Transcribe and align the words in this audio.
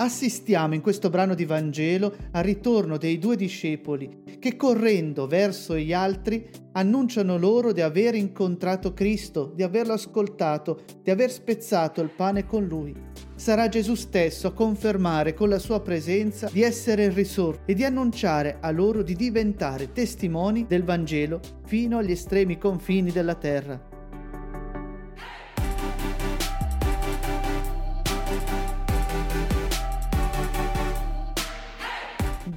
Assistiamo 0.00 0.72
in 0.72 0.80
questo 0.80 1.10
brano 1.10 1.34
di 1.34 1.44
Vangelo 1.44 2.14
al 2.30 2.42
ritorno 2.42 2.96
dei 2.96 3.18
due 3.18 3.36
discepoli 3.36 4.22
che 4.38 4.56
correndo 4.56 5.26
verso 5.26 5.76
gli 5.76 5.92
altri 5.92 6.48
annunciano 6.72 7.36
loro 7.36 7.72
di 7.72 7.82
aver 7.82 8.14
incontrato 8.14 8.94
Cristo, 8.94 9.52
di 9.54 9.62
averlo 9.62 9.92
ascoltato, 9.92 10.84
di 11.02 11.10
aver 11.10 11.30
spezzato 11.30 12.00
il 12.00 12.08
pane 12.16 12.46
con 12.46 12.64
lui. 12.64 12.94
Sarà 13.34 13.68
Gesù 13.68 13.94
stesso 13.94 14.46
a 14.46 14.54
confermare 14.54 15.34
con 15.34 15.50
la 15.50 15.58
sua 15.58 15.82
presenza 15.82 16.48
di 16.50 16.62
essere 16.62 17.04
il 17.04 17.12
risorto 17.12 17.64
e 17.66 17.74
di 17.74 17.84
annunciare 17.84 18.56
a 18.58 18.70
loro 18.70 19.02
di 19.02 19.14
diventare 19.14 19.92
testimoni 19.92 20.64
del 20.66 20.82
Vangelo 20.82 21.40
fino 21.66 21.98
agli 21.98 22.12
estremi 22.12 22.56
confini 22.56 23.12
della 23.12 23.34
terra. 23.34 23.89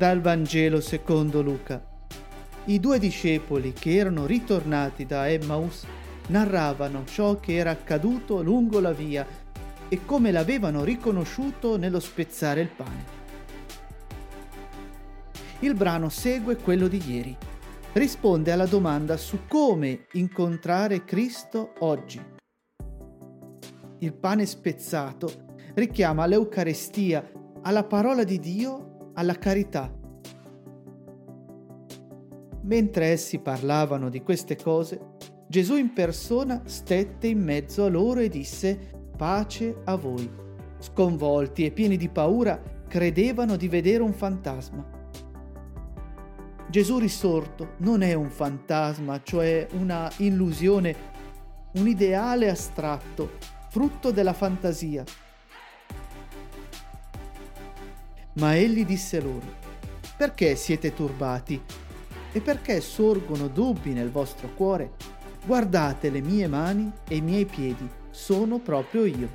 Dal 0.04 0.20
Vangelo 0.20 0.82
secondo 0.82 1.42
Luca. 1.42 1.82
I 2.66 2.78
due 2.82 3.00
discepoli 3.00 3.72
che 3.72 3.96
erano 3.96 4.26
ritornati 4.26 5.06
da 5.06 5.30
Emmaus 5.30 5.86
narravano 6.28 7.06
ciò 7.06 7.40
che 7.40 7.56
era 7.56 7.72
accaduto 7.72 8.42
lungo 8.42 8.82
la 8.82 8.92
via 8.92 9.26
e 9.88 10.00
come 10.04 10.32
l'avevano 10.32 10.84
riconosciuto 10.84 11.78
nello 11.78 12.02
spezzare 12.02 12.60
il 12.60 12.68
pane. 12.68 13.06
Il 15.60 15.74
brano 15.74 16.10
segue 16.10 16.58
quello 16.58 16.90
di 16.90 17.02
ieri. 17.08 17.38
Risponde 17.94 18.52
alla 18.52 18.68
domanda 18.68 19.16
su 19.16 19.48
come 19.48 20.08
incontrare 20.12 21.06
Cristo 21.06 21.76
oggi. 21.80 22.22
Il 24.00 24.14
pane 24.14 24.46
spezzato 24.46 25.46
richiama 25.76 26.26
l'Eucarestia, 26.26 27.32
alla 27.62 27.86
parola 27.86 28.26
di 28.26 28.38
Dio 28.40 28.93
alla 29.14 29.38
carità. 29.38 29.92
Mentre 32.62 33.06
essi 33.08 33.40
parlavano 33.40 34.10
di 34.10 34.22
queste 34.22 34.56
cose, 34.56 35.12
Gesù 35.48 35.76
in 35.76 35.94
persona 35.94 36.62
stette 36.66 37.28
in 37.28 37.44
mezzo 37.44 37.84
a 37.84 37.90
loro 37.90 38.22
e 38.22 38.30
disse 38.30 38.92
pace 39.16 39.82
a 39.84 39.96
voi. 39.96 40.30
Sconvolti 40.80 41.66
e 41.66 41.72
pieni 41.72 41.98
di 41.98 42.10
paura, 42.10 42.62
credevano 42.88 43.56
di 43.56 43.68
vedere 43.68 44.02
un 44.02 44.14
fantasma. 44.14 45.02
Gesù 46.70 46.98
risorto 46.98 47.74
non 47.78 48.02
è 48.02 48.14
un 48.14 48.30
fantasma, 48.30 49.22
cioè 49.22 49.68
una 49.74 50.12
illusione, 50.18 50.96
un 51.74 51.88
ideale 51.88 52.50
astratto, 52.50 53.32
frutto 53.70 54.12
della 54.12 54.34
fantasia 54.34 55.04
Ma 58.36 58.56
egli 58.56 58.84
disse 58.84 59.22
loro, 59.22 59.46
perché 60.18 60.56
siete 60.56 60.94
turbati? 60.94 61.62
E 62.32 62.42
perché 62.42 62.82
sorgono 62.82 63.48
dubbi 63.48 63.94
nel 63.94 64.10
vostro 64.10 64.50
cuore? 64.56 64.94
Guardate 65.46 66.10
le 66.10 66.22
mie 66.22 66.48
mani 66.48 66.92
e 67.08 67.18
i 67.18 67.22
miei 67.22 67.46
piedi, 67.46 67.88
sono 68.10 68.58
proprio 68.58 69.06
io. 69.06 69.30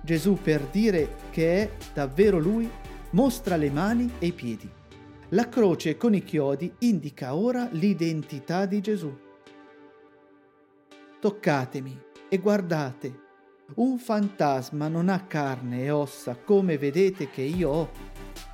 Gesù, 0.00 0.38
per 0.40 0.60
dire 0.70 1.16
che 1.30 1.62
è 1.62 1.70
davvero 1.92 2.38
lui, 2.38 2.70
mostra 3.10 3.56
le 3.56 3.70
mani 3.70 4.12
e 4.20 4.26
i 4.26 4.32
piedi. 4.32 4.70
La 5.30 5.48
croce 5.48 5.96
con 5.96 6.14
i 6.14 6.22
chiodi 6.22 6.72
indica 6.80 7.34
ora 7.34 7.68
l'identità 7.72 8.64
di 8.66 8.80
Gesù. 8.80 9.12
Toccatemi 11.18 12.00
e 12.28 12.38
guardate 12.38 13.24
un 13.74 13.98
fantasma 13.98 14.86
non 14.88 15.08
ha 15.08 15.26
carne 15.26 15.82
e 15.82 15.90
ossa 15.90 16.36
come 16.36 16.78
vedete 16.78 17.28
che 17.28 17.42
io 17.42 17.70
ho. 17.70 17.90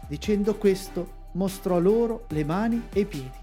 Dicendo 0.08 0.56
questo, 0.56 1.20
mostrò 1.32 1.78
loro 1.78 2.24
le 2.30 2.44
mani 2.44 2.88
e 2.92 3.00
i 3.00 3.04
piedi. 3.04 3.40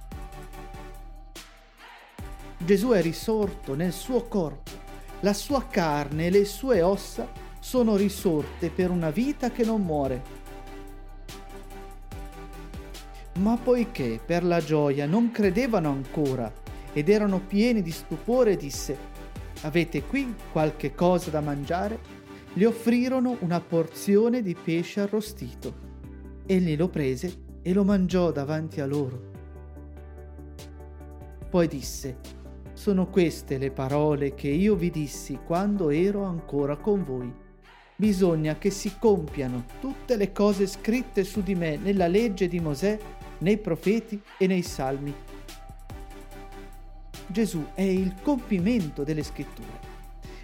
Gesù 2.58 2.90
è 2.90 3.02
risorto 3.02 3.76
nel 3.76 3.94
suo 3.94 4.24
corpo, 4.24 4.72
la 5.22 5.34
sua 5.34 5.66
carne 5.68 6.26
e 6.26 6.30
le 6.32 6.46
sue 6.46 6.82
ossa 6.82 7.32
sono 7.60 7.96
risorte 7.96 8.70
per 8.70 8.90
una 8.90 9.12
vita 9.12 9.52
che 9.52 9.64
non 9.64 9.82
muore. 9.82 10.38
Ma 13.40 13.58
poiché 13.58 14.20
per 14.24 14.44
la 14.44 14.60
gioia 14.60 15.06
non 15.06 15.32
credevano 15.32 15.90
ancora 15.90 16.52
ed 16.92 17.08
erano 17.10 17.40
pieni 17.40 17.82
di 17.82 17.92
stupore, 17.92 18.58
disse, 18.58 19.09
Avete 19.62 20.04
qui 20.04 20.34
qualche 20.54 20.96
cosa 20.96 21.30
da 21.30 21.42
mangiare? 21.42 22.00
Gli 22.54 22.64
offrirono 22.64 23.36
una 23.42 23.60
porzione 23.60 24.42
di 24.42 24.56
pesce 24.56 25.02
arrostito. 25.02 25.88
Egli 26.46 26.78
lo 26.78 26.88
prese 26.88 27.48
e 27.62 27.74
lo 27.74 27.84
mangiò 27.84 28.32
davanti 28.32 28.80
a 28.80 28.86
loro. 28.86 29.32
Poi 31.50 31.68
disse, 31.68 32.18
sono 32.74 33.08
queste 33.08 33.58
le 33.58 33.72
parole 33.72 34.34
che 34.34 34.48
io 34.48 34.76
vi 34.76 34.90
dissi 34.90 35.40
quando 35.46 35.90
ero 35.90 36.24
ancora 36.24 36.78
con 36.78 37.04
voi. 37.04 37.34
Bisogna 37.98 38.58
che 38.58 38.70
si 38.70 38.94
compiano 38.98 39.66
tutte 39.82 40.16
le 40.16 40.32
cose 40.32 40.68
scritte 40.68 41.26
su 41.26 41.44
di 41.44 41.56
me 41.56 41.76
nella 41.76 42.08
legge 42.08 42.48
di 42.48 42.62
Mosè, 42.62 42.98
nei 43.40 43.58
profeti 43.58 44.22
e 44.38 44.48
nei 44.48 44.62
salmi. 44.62 45.14
Gesù 47.32 47.64
è 47.76 47.84
il 47.84 48.16
compimento 48.24 49.04
delle 49.04 49.22
scritture. 49.22 49.88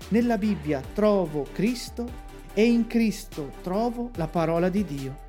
Nella 0.10 0.38
Bibbia 0.38 0.82
trovo 0.94 1.48
Cristo 1.52 2.08
e 2.54 2.64
in 2.64 2.86
Cristo 2.86 3.52
trovo 3.64 4.12
la 4.18 4.28
parola 4.28 4.70
di 4.70 4.86
Dio. 4.86 5.24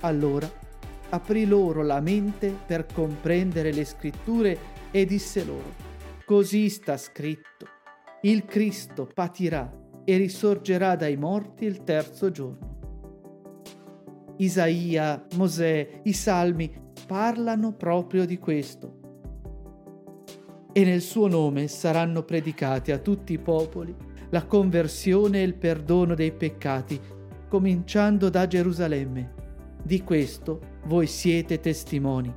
Allora 0.00 0.50
aprì 1.10 1.46
loro 1.46 1.82
la 1.82 2.00
mente 2.00 2.52
per 2.66 2.86
comprendere 2.92 3.72
le 3.72 3.84
scritture 3.84 4.58
e 4.90 5.04
disse 5.04 5.44
loro, 5.44 5.74
così 6.24 6.68
sta 6.68 6.96
scritto, 6.96 7.66
il 8.22 8.44
Cristo 8.46 9.06
patirà 9.06 9.72
e 10.04 10.16
risorgerà 10.16 10.96
dai 10.96 11.16
morti 11.16 11.66
il 11.66 11.84
terzo 11.84 12.32
giorno. 12.32 12.77
Isaia, 14.38 15.24
Mosè, 15.34 16.00
i 16.04 16.12
Salmi 16.12 16.72
parlano 17.06 17.72
proprio 17.72 18.24
di 18.24 18.38
questo. 18.38 18.96
E 20.72 20.84
nel 20.84 21.00
suo 21.00 21.26
nome 21.26 21.66
saranno 21.66 22.22
predicati 22.22 22.92
a 22.92 22.98
tutti 22.98 23.32
i 23.32 23.38
popoli 23.38 23.94
la 24.30 24.44
conversione 24.44 25.40
e 25.40 25.44
il 25.44 25.54
perdono 25.54 26.14
dei 26.14 26.32
peccati, 26.32 27.00
cominciando 27.48 28.28
da 28.28 28.46
Gerusalemme. 28.46 29.34
Di 29.82 30.04
questo 30.04 30.60
voi 30.84 31.06
siete 31.06 31.60
testimoni. 31.60 32.32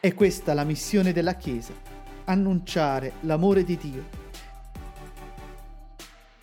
È 0.00 0.14
questa 0.14 0.54
la 0.54 0.64
missione 0.64 1.12
della 1.12 1.34
Chiesa, 1.34 1.74
annunciare 2.24 3.14
l'amore 3.20 3.64
di 3.64 3.76
Dio. 3.76 4.17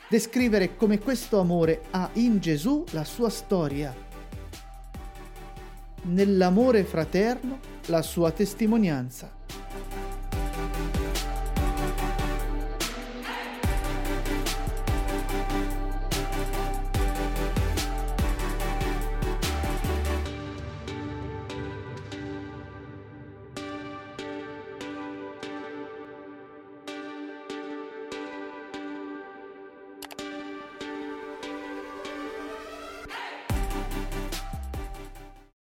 Descrivere 0.08 0.76
come 0.76 1.00
questo 1.00 1.40
amore 1.40 1.84
ha 1.92 2.10
in 2.14 2.40
Gesù 2.40 2.84
la 2.92 3.04
sua 3.04 3.30
storia 3.30 4.06
nell'amore 6.06 6.84
fraterno 6.84 7.60
la 7.88 8.02
sua 8.02 8.32
testimonianza. 8.32 9.35